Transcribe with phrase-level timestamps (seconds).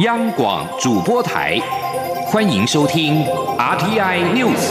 [0.00, 1.58] 央广主播台，
[2.26, 3.24] 欢迎收听
[3.56, 4.70] RTI News。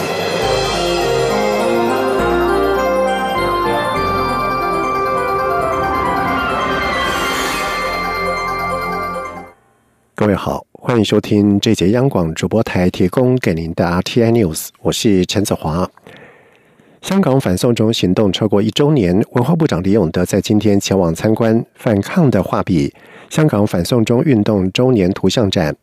[10.13, 15.89] 各位好，欢迎收听这节央广主播台提供给您的 RTI News，我是陈子华。
[17.01, 22.93] 香港反送中行动超过一周年，文化部长李永德在今天前往参观反抗的画笔。
[23.29, 25.75] 香港反送中运动周年图像展，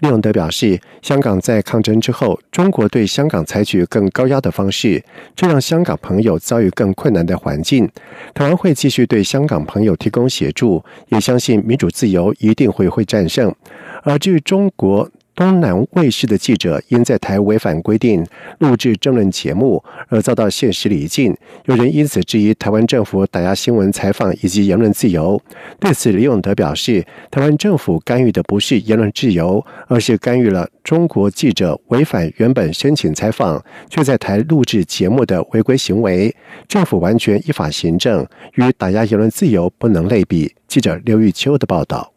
[0.00, 5.02] 李永德表示，香港在抗争之后，中国对香港采取更高压的方式，
[5.34, 7.88] 这让香港朋友遭遇更困难的环境。
[8.34, 13.54] 台湾会继续对香港朋友提供协助，也相信民主自由一定会会战胜。
[14.02, 15.08] 而至于中国，
[15.40, 18.22] 东南卫视的记者因在台违反规定
[18.58, 25.40] 录制政论节目而遭到现实离境，有人因此质疑台湾政府打压新闻采访以及言论自由。
[25.78, 36.36] 对此，李永德表示，台湾政府干预的不是言论自由，而是干预了中国记者违反原本申请采访却在台录制节目的违规行为。
[36.68, 40.54] 政府完全依法行政，与打压言论自由不能类比。
[40.68, 42.12] 记者刘玉秋的报道。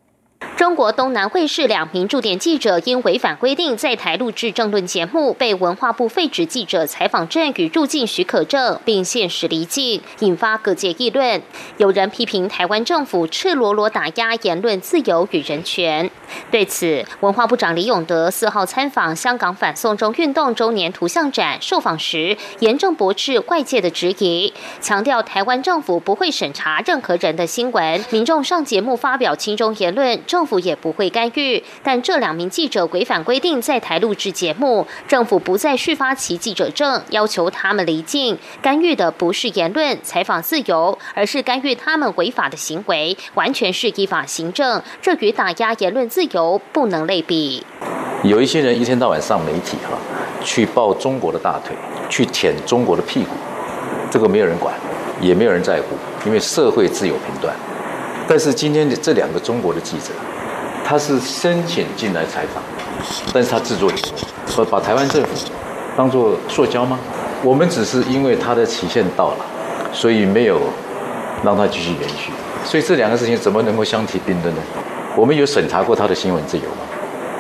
[0.56, 11.42] 中国东南卫视两名驻点记者因违反规定在台录制政论节目，被文化部废止记者采访证与入境许可证，并限时离境，引发各界议论。
[11.78, 16.10] 有人批评台湾政府赤裸裸打压言论自由与人权。
[16.52, 30.64] 对此，文化部长李永德四号参访香港反送中运动周年图像展，受访时严正驳斥外界的质疑，强调台湾政府不会审查任何人的新闻，民众上节目发表亲中言论，政政府。
[30.64, 38.38] 也不会干预，但这两名记者违反规定在台录制节目，政府不再续发其记者证，要求他们离境。
[38.62, 47.66] 干预的不是言论采访自由，而是干预他们违法的行为，完全是依法行政，这与打压言论自由不能类比。
[48.24, 49.98] 有一些人一天到晚上媒体哈，
[50.44, 51.76] 去抱中国的大腿，
[52.10, 53.32] 去舔中国的屁股，
[54.10, 54.74] 这个没有人管，
[55.20, 57.54] 也没有人在乎，因为社会自有评断。
[58.28, 60.14] 但是今天的这两个中国的记者。
[60.84, 62.62] 他是申请进来采访，
[63.34, 65.30] 但是他制作节目，把台湾政府
[65.98, 67.00] 当做塑胶吗？
[67.44, 69.46] 我们只是因为他的期限到了，
[69.92, 70.60] 所以没有
[71.44, 72.32] 让他继续延续，
[72.64, 74.62] 所以这两个事情怎么能够相提并论呢？
[75.16, 76.78] 我们有审查过他的新闻自由吗？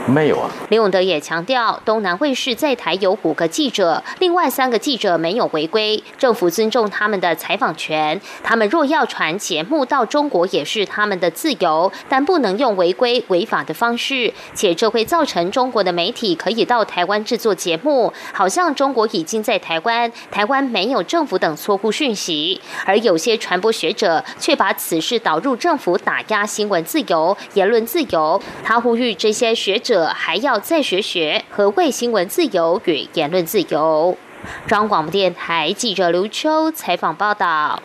[0.05, 0.51] 没有啊。
[0.69, 8.19] 李永德也强调，东南卫视在台有五个记者，另外三个记者没有违规，政府尊重他们的采访权。
[8.43, 22.59] 他们若要传节目到中国，也是他们的自由，但不能用违规违法的方式，且这会造成中国的媒体可以到台湾制作节目，好像中国已经在台湾，台湾没有政府等错误讯息。
[22.85, 28.41] 而有些传播学者却把此事导入政府打压新闻自由、言论自由。
[28.63, 29.92] 他呼吁这些学者。
[29.93, 34.17] 者还要再学学何谓新闻自由与言论自由。
[34.65, 37.79] 中央广播电台记者刘秋采访报道。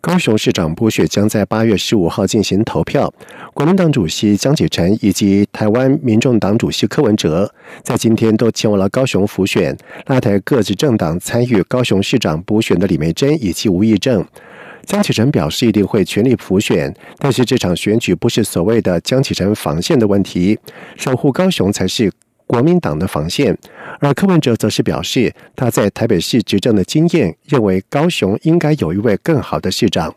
[0.00, 3.12] 高雄市长补选将在八月十五号进行投票，
[3.54, 7.52] 国民党主席江启臣以及台湾民众党主席柯文哲
[7.84, 9.76] 在今天都前往了高雄辅选，
[10.06, 14.26] 拉台各自政党参与高雄市长补选的李梅珍以及吴义正。
[14.88, 20.58] 江启臣表示一定会全力普选，但是这场选举不是所谓的江启臣防线的问题，
[20.96, 22.10] 守护高雄才是
[22.46, 23.54] 国民党的防线。
[24.00, 30.14] 而柯文哲则是表示他在台北市执政的经验，认为高雄应该有一位更好的市长。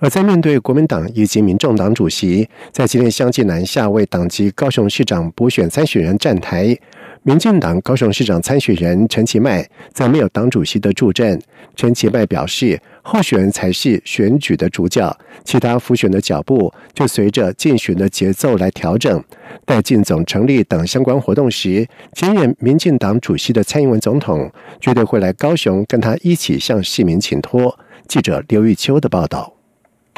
[0.00, 6.76] 而在面对国民党以及民众党主席在今天相继南下为党籍高雄市长补选参选人站台。
[7.22, 11.38] 民进党高雄市长参选人陈其迈则没有党主席的助阵。
[11.76, 15.14] 陈其迈表示，候选人才是选举的主角，
[15.44, 19.22] 其他辅选的脚步就随着竞选的节奏来调整。
[19.66, 27.78] 待进总成立等相关活动时，兼任民进党主席的蔡英文总统绝对会来高雄跟他一起向市民请托。
[28.08, 29.59] 记者刘玉秋的报道。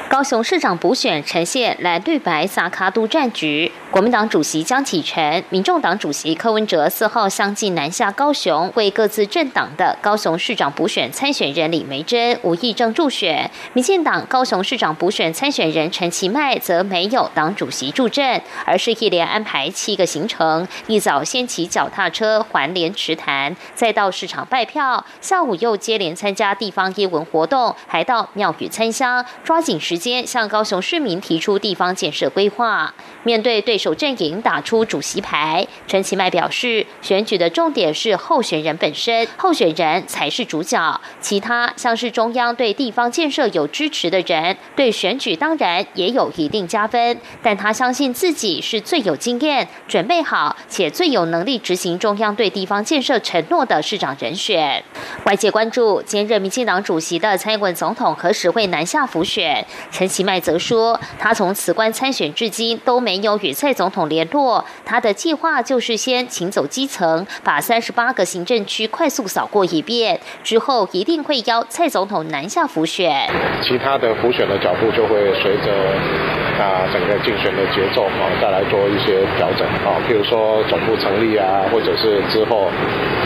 [0.09, 13.51] 高雄市长补选呈现蓝绿白萨卡都战局，国民党主席江启臣、民众党主席柯文哲四号相继南下高雄，为各自政党的高雄市长补选参选人李梅珍、吴益政助选。
[13.73, 29.92] 民进党高雄市长补选参选人陈其迈则没有党主席助阵，而是一连安排七个行程：一早先骑脚踏车环连池潭，再到市场拜票，下午又接连参加地方业文活动，还到庙宇参香，抓紧时。
[29.93, 32.95] 时间向高雄市民提出地方建设规划。
[33.25, 40.99] 面对对手阵营打出主席牌，陈其迈表示，选举的重点是候选人本身，候选人才是主角。
[41.21, 47.19] 其他像是中央对地方建设有支持的人，对选举当然也有一定加分。
[47.43, 54.83] 但他相信自己是最有经验、准备好且最有能力执行中央对地方建设承诺的市长人选。
[55.27, 59.65] 外界关注兼任民进党主席的蔡英文总统何时会南下辅选？
[59.91, 73.29] 陈其迈则说，他从辞官参选至今都没有与蔡总统联络，他的计划就是先请走基层，把三十八个行政区快速扫过一遍，之后一定会邀蔡总统南下辅选。
[73.63, 82.71] 其他的辅选的脚步就会随着啊整个竞选的节奏啊再来做一些调整啊，譬如说总部成立啊，或者是之后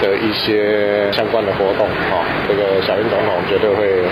[0.00, 4.08] 的一些相关的活动啊，这个小英总统绝对会。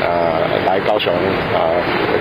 [0.00, 1.12] 呃，来高雄
[1.52, 1.58] 啊，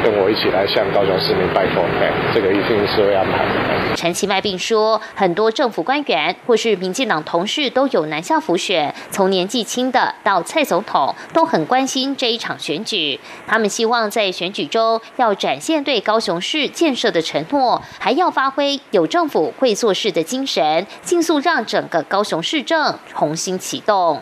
[0.04, 3.96] 跟我一起来向高雄市民拜托，哎，这个一定是会安排的。
[3.96, 13.20] 陈其迈并说，很多政府官员或是民进党同事都有南下辅选，从年纪轻的到蔡总统都很关心这一场选举。
[13.46, 24.22] 他们希望在选举中要展现对高雄市建设的承诺，还要发挥有政府会做事的精神，尽速让整个高雄市政重新启动。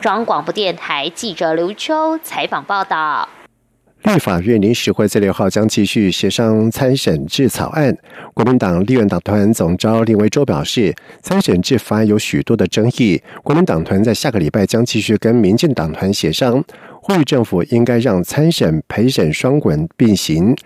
[0.00, 3.28] 中央广播电台记者刘秋采访报道。
[4.02, 7.96] 立法院临时会在六号将继续协商参审制草案。
[8.34, 16.62] 国民党立院党团总召林维洲表示，参审制法案有许多的争议，国民党团在下个礼拜将继续跟民进党团协商。
[17.06, 20.56] 呼吁政府应该让参审陪审双滚并行，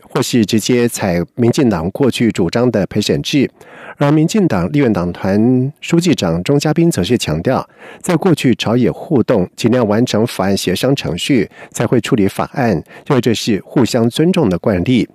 [0.00, 3.50] 或是直接采民进党过去主张的陪审制。
[3.98, 7.68] 而民进党立院党团书记长钟嘉宾则是强调，
[8.00, 12.74] 在过去朝野互动，尽量完成法案协商程序，才会处理法案，
[13.10, 15.06] 因为这是互相尊重的惯例。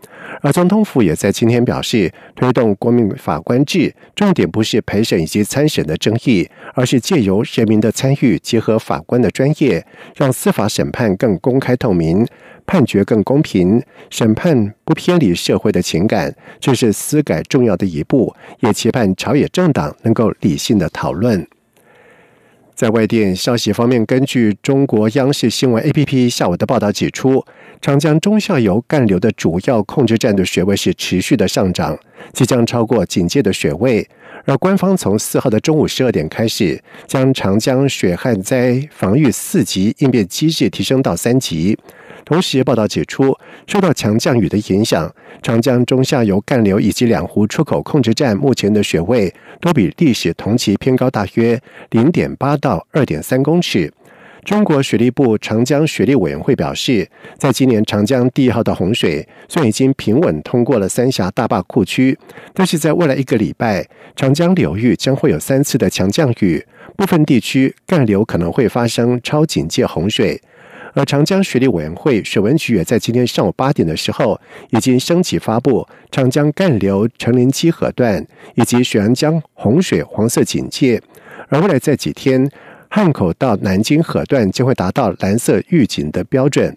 [0.42, 9.86] 而总统府也在今天表示，推动国民法官制，重点不是陪审以及参审的争议，而是借由人民的参与，结合法官的专业，
[10.16, 12.26] 让司法审判更公开透明。
[12.70, 18.36] 判决更公平，审判不偏离社会的情感，这是司改重要的一步。
[18.60, 21.48] 也期盼朝野政党能够理性的讨论。
[22.78, 27.44] 在外电消息方面，根据中国央视新闻 APP 下午的报道指出，
[27.82, 31.98] 长江中下游干流的主要控制站的水位是持续的上涨，
[32.34, 34.08] 即将超过警戒的水位。
[34.46, 41.76] 而官方从四号的中午十二点开始，将长江水旱灾防御四级应变机制提升到三级。
[42.28, 43.34] 同时，报道指出，
[43.68, 45.10] 受到强降雨的影响，
[45.42, 51.58] 长江中下游干流以及两湖出口控制站目前的水位都比历史同期偏高大约
[51.92, 53.90] 零点八到二点三公尺。
[54.44, 62.20] 中国水利部长江水利委员会表示，在今年长江第一号的洪水虽然已经平稳通过了三峡大坝库区，
[62.54, 63.88] 但是在未来一个礼拜，
[64.18, 66.66] 长江流域将会有三次的强降雨，
[66.98, 70.42] 部分地区干流可能会发生超警戒洪水。
[70.98, 74.42] 而长江水利委员会水文局也在今天上午八点的时候，
[74.72, 81.00] 已经升级发布长江干流成林期河段以及水安江洪水黄色警戒。
[81.50, 82.50] 而未来在几天，
[82.90, 86.76] 汉口到南京河段将会达到蓝色预警的标准。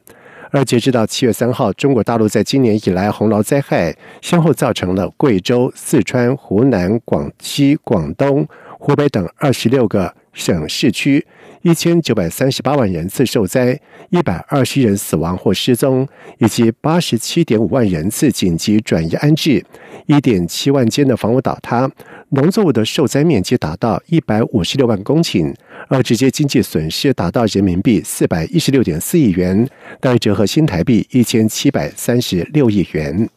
[0.51, 8.47] 而截止到七月三号，中国大陆在今年以来洪涝灾害先后造成了贵州、四川、湖南、广西、广东、
[8.79, 11.27] 湖北等二十六个省市区。
[11.63, 13.79] 一千九百三十八万人次受灾，
[14.09, 19.63] 一百二十人死亡或失踪，以及八十七点五万人次紧急转移安置，
[20.07, 21.91] 一点七万间的房屋倒塌，
[22.31, 25.55] 农作物的受灾面积达到一百五十六万公顷，
[25.89, 29.69] 而直接经济损失达到人民币四百一十六点四亿元，
[30.01, 33.29] 大约折合新台币一千七百三十六亿元。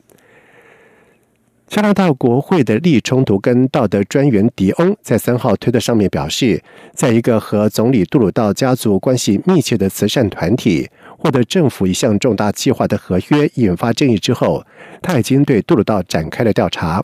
[1.67, 6.62] 加拿大国会的利益冲突跟道德专员迪翁在三号推特上面表示，
[6.93, 14.63] 在一个和总理杜鲁道家族关系密切的慈善团体获得政府一项重大计划的合约引发争议之后，
[15.01, 17.01] 他已经对杜鲁道展开了调查。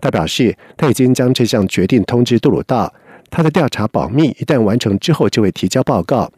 [0.00, 2.92] 他表示，他已经将这项决定通知杜鲁道，
[3.30, 6.32] 他的调查保密，一旦完成之后就会提交报告。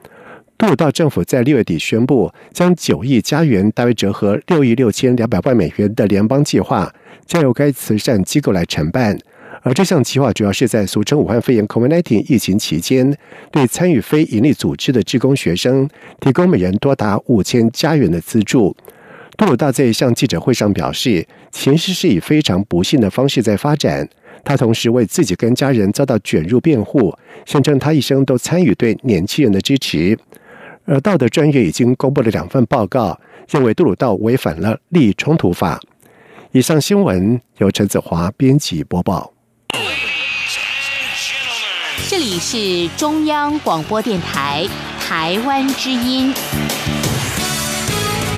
[0.61, 6.95] 杜鲁道政府在六月底宣布，将九亿加元（大约折合六亿六千两百万美元）的联邦计划。
[7.25, 9.19] 将由该慈善机构来承办，
[9.62, 13.17] 而这项计划主要是在俗称武汉肺炎 （COVID-19） 疫情期间，
[13.50, 15.88] 对参与非营利组织的职工学生
[16.21, 18.76] 提供每人多达五千加元的资助。
[19.38, 24.07] 杜鲁道在一项记者会上表示，情势是以非常不幸的方式在发展。
[24.45, 27.14] 他同时为自己跟家人遭到卷入辩护，
[27.47, 30.19] 声称他一生都参与对年轻人的支持。
[30.91, 33.17] 而道德专业已经公布了两份报告，
[33.49, 35.81] 认为杜鲁道违反了利益冲突法。
[36.51, 39.33] 以上新闻由陈子华编辑播报。
[42.09, 44.67] 这里是中央广播电台
[44.99, 46.35] 台湾之音。